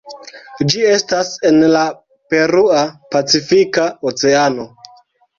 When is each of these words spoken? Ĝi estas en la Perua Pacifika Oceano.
Ĝi 0.73 0.79
estas 0.91 1.27
en 1.49 1.59
la 1.73 1.83
Perua 2.33 2.79
Pacifika 3.17 3.85
Oceano. 4.13 4.65